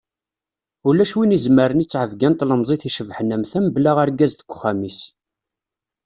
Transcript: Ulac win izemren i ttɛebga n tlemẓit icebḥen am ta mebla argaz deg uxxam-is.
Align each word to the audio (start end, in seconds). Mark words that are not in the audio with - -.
Ulac 0.91 1.11
win 1.17 1.35
izemren 1.35 1.83
i 1.83 1.85
ttɛebga 1.87 2.29
n 2.29 2.35
tlemẓit 2.39 2.87
icebḥen 2.89 3.33
am 3.35 3.43
ta 3.51 3.59
mebla 3.61 3.91
argaz 4.01 4.33
deg 4.35 4.49
uxxam-is. 4.53 4.99